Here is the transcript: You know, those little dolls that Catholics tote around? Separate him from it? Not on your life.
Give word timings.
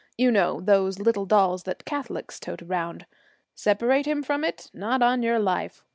You 0.17 0.31
know, 0.31 0.59
those 0.61 0.97
little 0.97 1.27
dolls 1.27 1.61
that 1.65 1.85
Catholics 1.85 2.39
tote 2.39 2.63
around? 2.63 3.05
Separate 3.53 4.07
him 4.07 4.23
from 4.23 4.43
it? 4.43 4.71
Not 4.73 5.03
on 5.03 5.21
your 5.21 5.37
life. 5.37 5.85